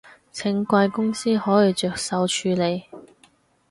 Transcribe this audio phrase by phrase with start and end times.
[0.33, 2.85] 請貴公司可以着手處理